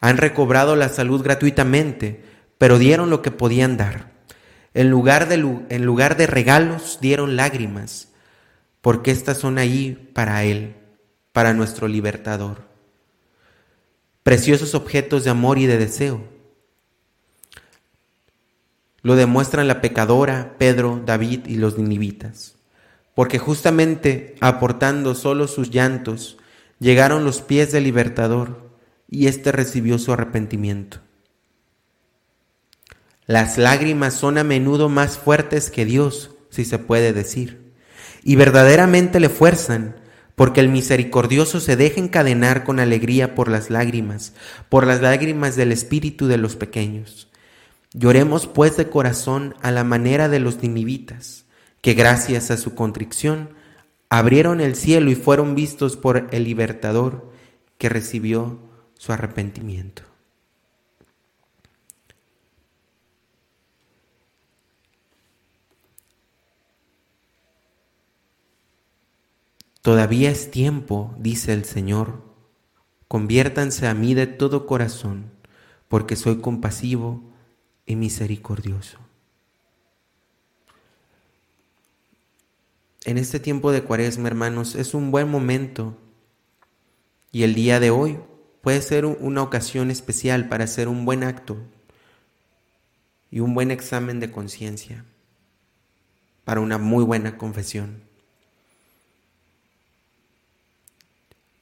Han 0.00 0.16
recobrado 0.16 0.76
la 0.76 0.88
salud 0.88 1.22
gratuitamente, 1.22 2.24
pero 2.58 2.78
dieron 2.78 3.10
lo 3.10 3.20
que 3.22 3.30
podían 3.30 3.76
dar. 3.76 4.10
En 4.72 4.88
lugar 4.90 5.28
de, 5.28 5.34
en 5.68 5.84
lugar 5.84 6.16
de 6.16 6.26
regalos, 6.26 6.98
dieron 7.00 7.36
lágrimas, 7.36 8.08
porque 8.80 9.10
estas 9.10 9.38
son 9.38 9.58
ahí 9.58 10.10
para 10.14 10.44
Él, 10.44 10.74
para 11.32 11.52
nuestro 11.52 11.86
libertador. 11.86 12.62
Preciosos 14.22 14.74
objetos 14.74 15.24
de 15.24 15.30
amor 15.30 15.58
y 15.58 15.66
de 15.66 15.76
deseo. 15.76 16.22
Lo 19.02 19.16
demuestran 19.16 19.68
la 19.68 19.80
pecadora, 19.80 20.56
Pedro, 20.58 21.02
David 21.04 21.46
y 21.46 21.56
los 21.56 21.78
ninivitas, 21.78 22.56
porque 23.14 23.38
justamente 23.38 24.36
aportando 24.40 25.14
solo 25.14 25.46
sus 25.48 25.70
llantos, 25.70 26.38
llegaron 26.78 27.24
los 27.24 27.40
pies 27.40 27.72
del 27.72 27.84
libertador 27.84 28.69
y 29.10 29.26
éste 29.26 29.52
recibió 29.52 29.98
su 29.98 30.12
arrepentimiento. 30.12 30.98
Las 33.26 33.58
lágrimas 33.58 34.14
son 34.14 34.38
a 34.38 34.44
menudo 34.44 34.88
más 34.88 35.18
fuertes 35.18 35.70
que 35.70 35.84
Dios, 35.84 36.30
si 36.48 36.64
se 36.64 36.78
puede 36.78 37.12
decir, 37.12 37.72
y 38.22 38.36
verdaderamente 38.36 39.20
le 39.20 39.28
fuerzan, 39.28 39.96
porque 40.36 40.60
el 40.60 40.68
misericordioso 40.68 41.60
se 41.60 41.76
deja 41.76 42.00
encadenar 42.00 42.64
con 42.64 42.80
alegría 42.80 43.34
por 43.34 43.48
las 43.48 43.68
lágrimas, 43.68 44.32
por 44.68 44.86
las 44.86 45.02
lágrimas 45.02 45.54
del 45.54 45.70
espíritu 45.70 46.28
de 46.28 46.38
los 46.38 46.56
pequeños. 46.56 47.28
Lloremos 47.92 48.46
pues 48.46 48.76
de 48.76 48.88
corazón 48.88 49.54
a 49.60 49.70
la 49.70 49.84
manera 49.84 50.28
de 50.28 50.40
los 50.40 50.62
ninivitas, 50.62 51.44
que 51.82 51.94
gracias 51.94 52.50
a 52.50 52.56
su 52.56 52.74
contrición 52.74 53.50
abrieron 54.08 54.60
el 54.60 54.76
cielo 54.76 55.10
y 55.10 55.14
fueron 55.14 55.54
vistos 55.54 55.96
por 55.96 56.28
el 56.30 56.44
libertador 56.44 57.30
que 57.78 57.88
recibió 57.88 58.69
su 59.00 59.14
arrepentimiento. 59.14 60.02
Todavía 69.80 70.30
es 70.30 70.50
tiempo, 70.50 71.14
dice 71.16 71.54
el 71.54 71.64
Señor, 71.64 72.22
conviértanse 73.08 73.86
a 73.86 73.94
mí 73.94 74.12
de 74.12 74.26
todo 74.26 74.66
corazón, 74.66 75.30
porque 75.88 76.14
soy 76.14 76.42
compasivo 76.42 77.22
y 77.86 77.96
misericordioso. 77.96 78.98
En 83.06 83.16
este 83.16 83.40
tiempo 83.40 83.72
de 83.72 83.82
cuaresma, 83.82 84.28
hermanos, 84.28 84.74
es 84.74 84.92
un 84.92 85.10
buen 85.10 85.30
momento 85.30 85.96
y 87.32 87.44
el 87.44 87.54
día 87.54 87.80
de 87.80 87.88
hoy 87.88 88.18
puede 88.60 88.82
ser 88.82 89.06
una 89.06 89.42
ocasión 89.42 89.90
especial 89.90 90.48
para 90.48 90.64
hacer 90.64 90.88
un 90.88 91.04
buen 91.04 91.24
acto 91.24 91.56
y 93.30 93.40
un 93.40 93.54
buen 93.54 93.70
examen 93.70 94.20
de 94.20 94.30
conciencia 94.30 95.04
para 96.44 96.60
una 96.60 96.78
muy 96.78 97.04
buena 97.04 97.38
confesión. 97.38 98.10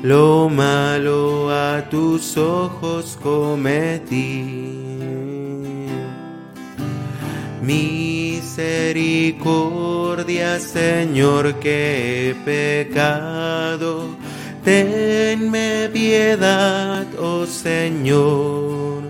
lo 0.04 0.50
malo 0.50 1.50
a 1.50 1.88
tus 1.90 2.38
ojos 2.38 3.18
cometí. 3.22 4.62
Misericordia, 7.62 10.60
Señor, 10.60 11.56
que 11.56 12.32
he 12.32 12.36
pecado. 12.36 14.18
Tenme 14.64 15.90
piedad, 15.94 17.06
oh 17.20 17.46
Señor. 17.46 19.04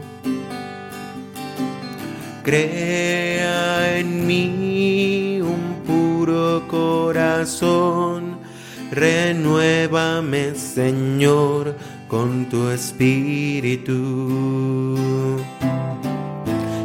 Crea 2.44 4.00
en 4.00 4.28
mí 4.28 5.21
puro 6.22 6.68
corazón. 6.68 8.38
Renuévame, 8.92 10.54
Señor, 10.54 11.76
con 12.08 12.46
tu 12.46 12.70
espíritu. 12.70 13.98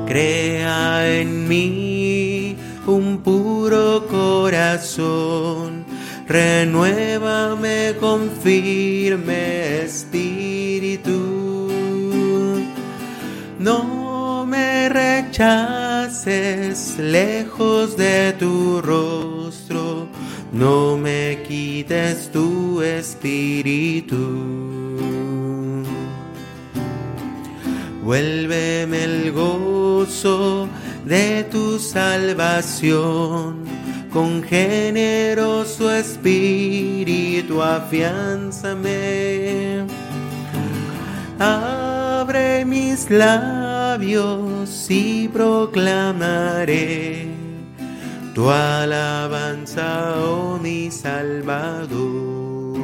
Crea 0.07 1.19
en 1.21 1.47
mí 1.47 2.57
un 2.87 3.19
puro 3.19 4.07
corazón, 4.07 5.85
renuévame 6.27 7.95
con 8.01 8.31
firme 8.31 9.83
espíritu. 9.83 11.69
No 13.59 14.47
me 14.47 14.89
rechaces 14.89 15.86
lejos 16.99 17.97
de 17.97 18.33
tu 18.33 18.81
rostro, 18.83 20.09
no 20.53 20.97
me 20.97 21.43
quites 21.47 22.33
tu 22.33 22.83
espíritu. 22.83 24.17
Vuélveme 28.03 29.05
el 29.05 29.31
gozo 29.33 30.69
de 31.05 31.45
tu 31.45 31.79
salvación, 31.79 33.65
con 34.13 34.43
generoso 34.43 35.93
espíritu 35.93 37.63
afianzame. 37.63 38.97
Abre 42.21 42.65
mis 42.65 43.11
labios 43.11 44.87
y 44.89 45.29
proclamaré 45.29 47.27
tu 48.35 48.49
alabanza, 48.49 50.15
oh 50.25 50.59
mi 50.59 50.91
Salvador. 50.91 52.79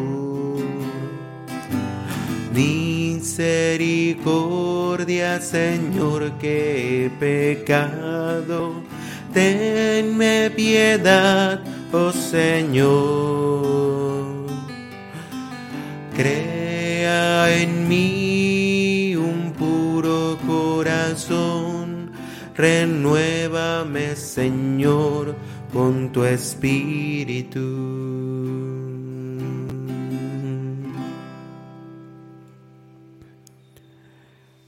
Misericordia, 2.53 5.40
Señor, 5.40 6.33
que 6.38 7.07
he 7.07 7.11
pecado. 7.11 8.83
Tenme 9.33 10.51
piedad, 10.55 11.59
oh 11.90 12.12
Señor. 12.12 13.62
Crea 16.14 17.51
en 17.57 17.88
mí 17.88 18.52
Renuévame, 22.57 24.16
Señor, 24.16 25.35
con 25.72 26.11
tu 26.12 26.25
espíritu. 26.25 27.61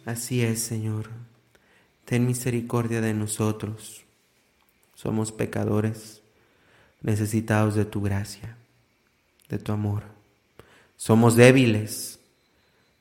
Así 0.04 0.42
es, 0.42 0.62
Señor. 0.62 1.08
Ten 2.04 2.26
misericordia 2.26 3.00
de 3.00 3.14
nosotros. 3.14 4.04
Somos 4.94 5.32
pecadores. 5.32 6.20
necesitados 7.04 7.74
de 7.74 7.84
tu 7.84 8.00
gracia, 8.00 8.56
de 9.50 9.58
tu 9.58 9.72
amor. 9.72 10.04
Somos 10.96 11.36
débiles, 11.36 12.18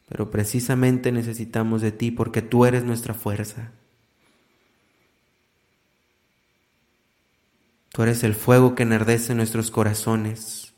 pero 0.10 0.30
precisamente 0.32 1.12
necesitamos 1.12 1.82
de 1.82 1.92
ti 1.92 2.12
porque 2.12 2.42
tú 2.42 2.66
eres 2.66 2.84
nuestra 2.84 3.14
fuerza. 3.14 3.72
Tú 7.92 8.02
eres 8.02 8.24
el 8.24 8.34
fuego 8.34 8.74
que 8.74 8.84
enardece 8.84 9.36
nuestros 9.36 9.70
corazones 9.70 10.74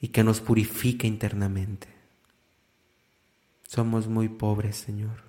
y 0.00 0.08
que 0.08 0.22
nos 0.22 0.40
purifica 0.40 1.06
internamente. 1.06 1.88
Somos 3.66 4.06
muy 4.06 4.28
pobres, 4.28 4.76
Señor. 4.76 5.24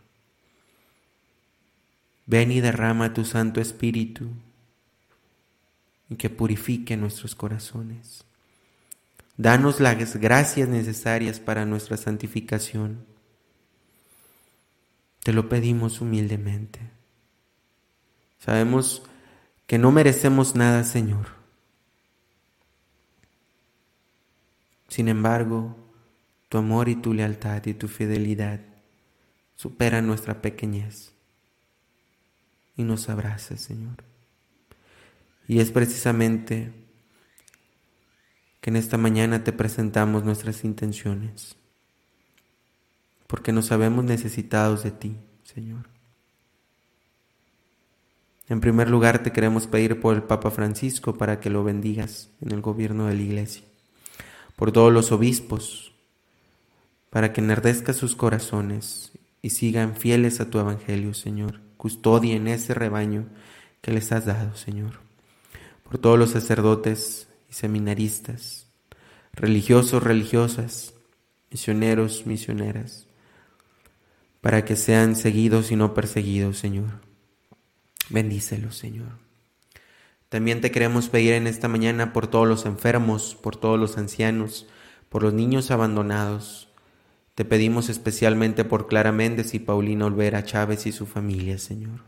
Ven 2.27 2.51
y 2.51 2.61
derrama 2.61 3.13
tu 3.13 3.25
Santo 3.25 3.59
Espíritu 3.59 4.27
y 6.09 6.15
que 6.17 6.29
purifique 6.29 6.95
nuestros 6.95 7.33
corazones. 7.33 8.26
Danos 9.37 9.79
las 9.79 10.15
gracias 10.15 10.67
necesarias 10.67 11.39
para 11.39 11.65
nuestra 11.65 11.95
santificación. 11.95 13.05
Te 15.23 15.31
lo 15.31 15.47
pedimos 15.47 16.01
humildemente. 16.01 16.79
Sabemos 18.39 19.03
que 19.67 19.77
no 19.77 19.91
merecemos 19.91 20.55
nada, 20.55 20.83
Señor. 20.83 21.27
Sin 24.87 25.07
embargo, 25.07 25.75
tu 26.49 26.57
amor 26.57 26.89
y 26.89 26.95
tu 26.95 27.13
lealtad 27.13 27.63
y 27.65 27.75
tu 27.75 27.87
fidelidad 27.87 28.61
superan 29.55 30.07
nuestra 30.07 30.41
pequeñez 30.41 31.11
y 32.75 32.83
nos 32.83 33.09
abraza, 33.09 33.57
Señor. 33.57 34.03
Y 35.47 35.59
es 35.59 35.71
precisamente 35.71 36.86
en 38.67 38.75
esta 38.75 38.97
mañana 38.97 39.45
te 39.45 39.53
presentamos 39.53 40.25
nuestras 40.25 40.65
intenciones, 40.65 41.55
porque 43.25 43.53
nos 43.53 43.67
sabemos 43.67 44.03
necesitados 44.03 44.83
de 44.83 44.91
ti, 44.91 45.15
Señor. 45.43 45.87
En 48.49 48.59
primer 48.59 48.89
lugar, 48.89 49.23
te 49.23 49.31
queremos 49.31 49.67
pedir 49.67 50.01
por 50.01 50.15
el 50.15 50.23
Papa 50.23 50.51
Francisco 50.51 51.17
para 51.17 51.39
que 51.39 51.49
lo 51.49 51.63
bendigas 51.63 52.29
en 52.41 52.51
el 52.51 52.59
gobierno 52.59 53.07
de 53.07 53.15
la 53.15 53.21
Iglesia, 53.21 53.63
por 54.57 54.73
todos 54.73 54.91
los 54.91 55.13
obispos, 55.13 55.93
para 57.09 57.31
que 57.31 57.39
enardezca 57.39 57.93
sus 57.93 58.17
corazones 58.17 59.13
y 59.41 59.51
sigan 59.51 59.95
fieles 59.95 60.41
a 60.41 60.49
tu 60.49 60.59
Evangelio, 60.59 61.13
Señor. 61.13 61.61
Custodien 61.77 62.49
ese 62.49 62.73
rebaño 62.73 63.27
que 63.81 63.91
les 63.91 64.11
has 64.11 64.25
dado, 64.25 64.57
Señor 64.57 65.07
por 65.87 65.97
todos 65.97 66.19
los 66.19 66.31
sacerdotes 66.31 67.26
y 67.49 67.53
seminaristas, 67.53 68.67
religiosos, 69.33 70.03
religiosas, 70.03 70.93
misioneros, 71.51 72.25
misioneras, 72.25 73.07
para 74.41 74.65
que 74.65 74.75
sean 74.75 75.15
seguidos 75.15 75.71
y 75.71 75.75
no 75.75 75.93
perseguidos, 75.93 76.57
Señor. 76.57 77.01
Bendícelos, 78.09 78.77
Señor. 78.77 79.27
También 80.29 80.61
te 80.61 80.71
queremos 80.71 81.09
pedir 81.09 81.33
en 81.33 81.47
esta 81.47 81.67
mañana 81.67 82.11
por 82.13 82.27
todos 82.27 82.47
los 82.47 82.65
enfermos, 82.65 83.35
por 83.35 83.55
todos 83.55 83.79
los 83.79 83.97
ancianos, 83.97 84.67
por 85.09 85.23
los 85.23 85.33
niños 85.33 85.71
abandonados. 85.71 86.67
Te 87.33 87.45
pedimos 87.45 87.89
especialmente 87.89 88.65
por 88.65 88.87
Clara 88.87 89.11
Méndez 89.11 89.53
y 89.53 89.59
Paulina 89.59 90.05
Olvera 90.05 90.43
Chávez 90.43 90.85
y 90.85 90.91
su 90.91 91.05
familia, 91.05 91.57
Señor. 91.57 92.01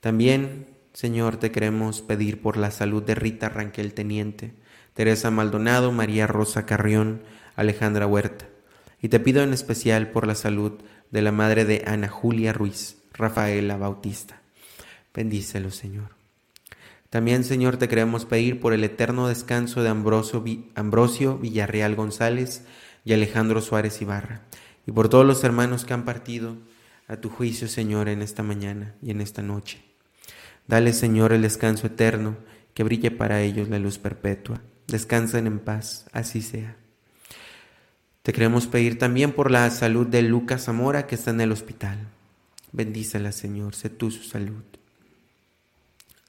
También 0.00 0.73
Señor, 0.94 1.38
te 1.38 1.50
queremos 1.50 2.02
pedir 2.02 2.40
por 2.40 2.56
la 2.56 2.70
salud 2.70 3.02
de 3.02 3.16
Rita 3.16 3.48
Ranquel 3.48 3.94
Teniente, 3.94 4.54
Teresa 4.94 5.32
Maldonado, 5.32 5.90
María 5.90 6.28
Rosa 6.28 6.66
Carrión, 6.66 7.22
Alejandra 7.56 8.06
Huerta. 8.06 8.46
Y 9.02 9.08
te 9.08 9.18
pido 9.18 9.42
en 9.42 9.52
especial 9.52 10.12
por 10.12 10.24
la 10.24 10.36
salud 10.36 10.74
de 11.10 11.20
la 11.20 11.32
madre 11.32 11.64
de 11.64 11.82
Ana 11.84 12.08
Julia 12.08 12.52
Ruiz, 12.52 12.98
Rafaela 13.12 13.76
Bautista. 13.76 14.40
Bendícelo, 15.12 15.72
Señor. 15.72 16.14
También, 17.10 17.42
Señor, 17.42 17.76
te 17.76 17.88
queremos 17.88 18.24
pedir 18.24 18.60
por 18.60 18.72
el 18.72 18.84
eterno 18.84 19.26
descanso 19.26 19.82
de 19.82 19.88
Ambrosio, 19.88 20.44
Ambrosio 20.76 21.38
Villarreal 21.38 21.96
González 21.96 22.66
y 23.04 23.14
Alejandro 23.14 23.60
Suárez 23.62 24.00
Ibarra, 24.00 24.42
y 24.86 24.92
por 24.92 25.08
todos 25.08 25.26
los 25.26 25.42
hermanos 25.42 25.84
que 25.84 25.92
han 25.92 26.04
partido 26.04 26.56
a 27.08 27.16
tu 27.16 27.30
juicio, 27.30 27.66
Señor, 27.66 28.08
en 28.08 28.22
esta 28.22 28.44
mañana 28.44 28.94
y 29.02 29.10
en 29.10 29.20
esta 29.20 29.42
noche. 29.42 29.93
Dale, 30.66 30.92
Señor, 30.92 31.32
el 31.32 31.42
descanso 31.42 31.86
eterno, 31.86 32.36
que 32.72 32.84
brille 32.84 33.10
para 33.10 33.42
ellos 33.42 33.68
la 33.68 33.78
luz 33.78 33.98
perpetua. 33.98 34.60
Descansen 34.86 35.46
en 35.46 35.58
paz, 35.58 36.06
así 36.12 36.42
sea. 36.42 36.76
Te 38.22 38.32
queremos 38.32 38.66
pedir 38.66 38.98
también 38.98 39.32
por 39.32 39.50
la 39.50 39.70
salud 39.70 40.06
de 40.06 40.22
Lucas 40.22 40.64
Zamora, 40.64 41.06
que 41.06 41.14
está 41.14 41.30
en 41.30 41.42
el 41.42 41.52
hospital. 41.52 41.98
Bendícela, 42.72 43.32
Señor, 43.32 43.74
sé 43.74 43.90
tú 43.90 44.10
su 44.10 44.24
salud. 44.24 44.62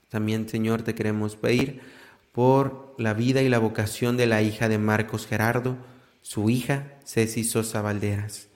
También, 0.10 0.48
Señor, 0.48 0.82
te 0.82 0.94
queremos 0.94 1.36
pedir 1.36 1.82
por 2.32 2.94
la 2.98 3.14
vida 3.14 3.42
y 3.42 3.50
la 3.50 3.60
vocación 3.60 4.18
de 4.18 4.28
la 4.28 4.42
hija 4.42 4.68
de 4.68 4.78
Marcos 4.78 5.26
Gerardo, 5.26 5.78
su 6.22 6.50
hija 6.50 6.92
Ceci 7.06 7.46
Sosa 7.46 7.82
Valderas. 7.82 8.48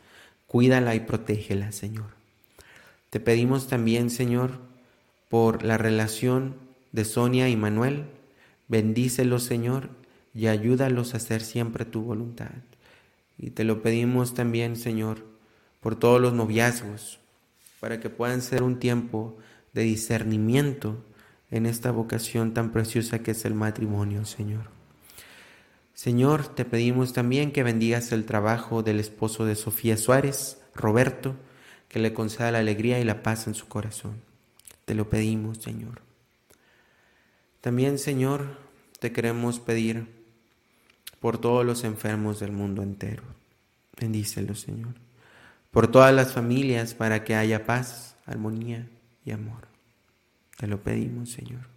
Cuídala 0.47 0.95
y 0.95 0.99
protégela, 0.99 1.71
Señor. 1.71 2.07
Te 3.09 3.19
pedimos 3.19 3.67
también, 3.67 4.09
Señor, 4.09 4.59
por 5.29 5.63
la 5.63 5.77
relación 5.77 6.55
de 6.91 7.05
Sonia 7.05 7.47
y 7.49 7.55
Manuel. 7.55 8.05
Bendícelos, 8.67 9.43
Señor, 9.43 9.89
y 10.33 10.47
ayúdalos 10.47 11.13
a 11.13 11.17
hacer 11.17 11.41
siempre 11.41 11.85
tu 11.85 12.01
voluntad. 12.01 12.51
Y 13.37 13.51
te 13.51 13.63
lo 13.63 13.81
pedimos 13.81 14.33
también, 14.33 14.75
Señor, 14.75 15.25
por 15.79 15.95
todos 15.95 16.19
los 16.19 16.33
noviazgos, 16.33 17.19
para 17.79 17.99
que 17.99 18.09
puedan 18.09 18.41
ser 18.41 18.63
un 18.63 18.79
tiempo 18.79 19.37
de 19.73 19.83
discernimiento 19.83 21.03
en 21.51 21.65
esta 21.65 21.91
vocación 21.91 22.53
tan 22.53 22.71
preciosa 22.71 23.19
que 23.19 23.31
es 23.31 23.45
el 23.45 23.53
matrimonio, 23.53 24.25
Señor. 24.25 24.69
Señor, 25.93 26.47
te 26.47 26.65
pedimos 26.65 27.13
también 27.13 27.51
que 27.51 27.63
bendigas 27.63 28.11
el 28.11 28.25
trabajo 28.25 28.83
del 28.83 28.99
esposo 28.99 29.45
de 29.45 29.55
Sofía 29.55 29.97
Suárez, 29.97 30.61
Roberto, 30.73 31.35
que 31.87 31.99
le 31.99 32.13
conceda 32.13 32.51
la 32.51 32.59
alegría 32.59 32.99
y 32.99 33.03
la 33.03 33.23
paz 33.23 33.47
en 33.47 33.55
su 33.55 33.67
corazón. 33.67 34.28
Te 34.89 34.95
lo 34.95 35.07
pedimos, 35.07 35.59
Señor. 35.59 36.01
También, 37.61 37.99
Señor, 37.99 38.57
te 38.97 39.11
queremos 39.11 39.59
pedir 39.59 40.07
por 41.19 41.37
todos 41.37 41.63
los 41.63 41.83
enfermos 41.83 42.39
del 42.39 42.53
mundo 42.53 42.81
entero. 42.81 43.21
Bendícelo, 44.01 44.55
Señor. 44.55 44.95
Por 45.69 45.91
todas 45.91 46.11
las 46.11 46.33
familias 46.33 46.95
para 46.95 47.23
que 47.23 47.35
haya 47.35 47.67
paz, 47.67 48.15
armonía 48.25 48.89
y 49.23 49.29
amor. 49.29 49.67
Te 50.57 50.65
lo 50.65 50.81
pedimos, 50.81 51.29
Señor. 51.29 51.67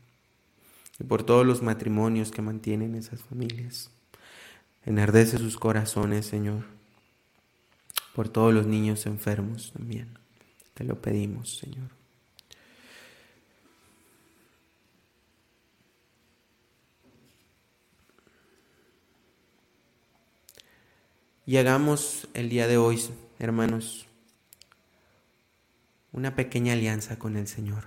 Y 0.98 1.04
por 1.04 1.22
todos 1.22 1.44
los 1.44 1.60
matrimonios 1.60 2.30
que 2.30 2.40
mantienen 2.40 2.94
esas 2.94 3.20
familias. 3.20 3.90
Enardece 4.86 5.36
sus 5.36 5.58
corazones, 5.58 6.24
Señor. 6.24 6.64
Por 8.14 8.30
todos 8.30 8.54
los 8.54 8.66
niños 8.66 9.04
enfermos 9.04 9.70
también. 9.76 10.08
Te 10.72 10.84
lo 10.84 11.02
pedimos, 11.02 11.58
Señor. 11.58 12.01
Y 21.44 21.56
hagamos 21.56 22.28
el 22.34 22.48
día 22.48 22.68
de 22.68 22.76
hoy, 22.76 23.02
hermanos, 23.40 24.06
una 26.12 26.36
pequeña 26.36 26.74
alianza 26.74 27.18
con 27.18 27.36
el 27.36 27.48
Señor. 27.48 27.86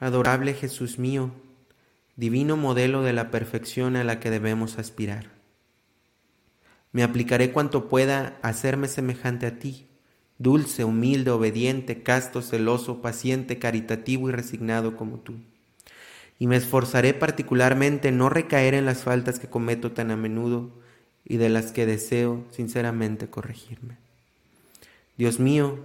Adorable 0.00 0.54
Jesús 0.54 0.98
mío, 0.98 1.30
divino 2.16 2.56
modelo 2.56 3.02
de 3.02 3.12
la 3.12 3.30
perfección 3.30 3.94
a 3.94 4.02
la 4.02 4.18
que 4.18 4.28
debemos 4.28 4.76
aspirar. 4.78 5.30
Me 6.90 7.04
aplicaré 7.04 7.52
cuanto 7.52 7.88
pueda 7.88 8.40
a 8.42 8.48
hacerme 8.48 8.88
semejante 8.88 9.46
a 9.46 9.60
ti, 9.60 9.86
dulce, 10.38 10.82
humilde, 10.82 11.30
obediente, 11.30 12.02
casto, 12.02 12.42
celoso, 12.42 13.02
paciente, 13.02 13.60
caritativo 13.60 14.28
y 14.28 14.32
resignado 14.32 14.96
como 14.96 15.20
tú 15.20 15.36
y 16.38 16.46
me 16.46 16.56
esforzaré 16.56 17.14
particularmente 17.14 18.08
en 18.08 18.18
no 18.18 18.28
recaer 18.28 18.74
en 18.74 18.86
las 18.86 19.02
faltas 19.02 19.38
que 19.38 19.48
cometo 19.48 19.92
tan 19.92 20.10
a 20.10 20.16
menudo 20.16 20.70
y 21.24 21.36
de 21.36 21.48
las 21.48 21.72
que 21.72 21.86
deseo 21.86 22.44
sinceramente 22.50 23.28
corregirme. 23.28 23.96
Dios 25.16 25.40
mío, 25.40 25.78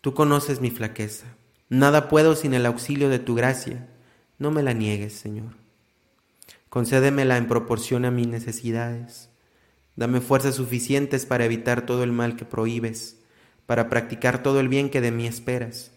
tú 0.00 0.14
conoces 0.14 0.60
mi 0.60 0.70
flaqueza. 0.70 1.26
Nada 1.68 2.08
puedo 2.08 2.36
sin 2.36 2.54
el 2.54 2.66
auxilio 2.66 3.08
de 3.08 3.18
tu 3.18 3.34
gracia. 3.34 3.88
No 4.38 4.52
me 4.52 4.62
la 4.62 4.74
niegues, 4.74 5.14
Señor. 5.14 5.54
Concédemela 6.68 7.36
en 7.36 7.48
proporción 7.48 8.04
a 8.04 8.10
mis 8.12 8.28
necesidades. 8.28 9.28
Dame 9.96 10.20
fuerzas 10.20 10.54
suficientes 10.54 11.26
para 11.26 11.44
evitar 11.44 11.84
todo 11.84 12.04
el 12.04 12.12
mal 12.12 12.36
que 12.36 12.44
prohíbes, 12.44 13.18
para 13.66 13.88
practicar 13.88 14.42
todo 14.42 14.60
el 14.60 14.68
bien 14.68 14.88
que 14.90 15.00
de 15.00 15.10
mí 15.10 15.26
esperas 15.26 15.93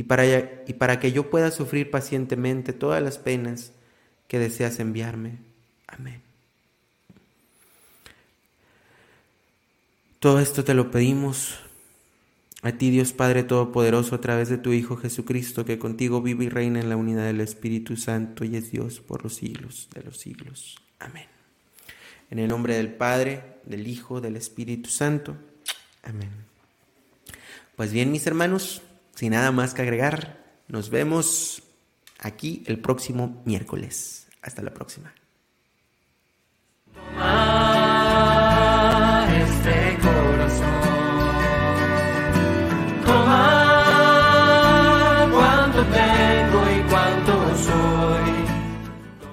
y 0.00 0.02
para, 0.02 0.24
y 0.66 0.72
para 0.78 0.98
que 0.98 1.12
yo 1.12 1.28
pueda 1.28 1.50
sufrir 1.50 1.90
pacientemente 1.90 2.72
todas 2.72 3.02
las 3.02 3.18
penas 3.18 3.72
que 4.28 4.38
deseas 4.38 4.80
enviarme. 4.80 5.40
Amén. 5.86 6.22
Todo 10.18 10.40
esto 10.40 10.64
te 10.64 10.72
lo 10.72 10.90
pedimos 10.90 11.58
a 12.62 12.72
ti, 12.72 12.88
Dios 12.88 13.12
Padre 13.12 13.42
Todopoderoso, 13.42 14.14
a 14.14 14.22
través 14.22 14.48
de 14.48 14.56
tu 14.56 14.72
Hijo 14.72 14.96
Jesucristo, 14.96 15.66
que 15.66 15.78
contigo 15.78 16.22
vive 16.22 16.46
y 16.46 16.48
reina 16.48 16.80
en 16.80 16.88
la 16.88 16.96
unidad 16.96 17.26
del 17.26 17.42
Espíritu 17.42 17.98
Santo 17.98 18.46
y 18.46 18.56
es 18.56 18.70
Dios 18.70 19.00
por 19.00 19.22
los 19.22 19.34
siglos 19.34 19.90
de 19.94 20.02
los 20.02 20.16
siglos. 20.16 20.76
Amén. 20.98 21.26
En 22.30 22.38
el 22.38 22.48
nombre 22.48 22.74
del 22.74 22.94
Padre, 22.94 23.58
del 23.66 23.86
Hijo, 23.86 24.22
del 24.22 24.36
Espíritu 24.36 24.88
Santo. 24.88 25.36
Amén. 26.02 26.30
Pues 27.76 27.92
bien, 27.92 28.10
mis 28.10 28.26
hermanos, 28.26 28.80
sin 29.20 29.32
nada 29.32 29.52
más 29.52 29.74
que 29.74 29.82
agregar, 29.82 30.42
nos 30.66 30.88
vemos 30.88 31.62
aquí 32.18 32.64
el 32.66 32.78
próximo 32.80 33.42
miércoles. 33.44 34.28
Hasta 34.40 34.62
la 34.62 34.72
próxima. 34.72 35.12